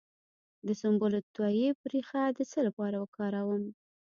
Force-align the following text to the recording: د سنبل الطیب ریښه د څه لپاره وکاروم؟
د 0.65 0.67
سنبل 0.81 1.11
الطیب 1.21 1.77
ریښه 1.91 2.23
د 2.37 2.39
څه 2.51 2.59
لپاره 2.67 2.95
وکاروم؟ 2.99 3.63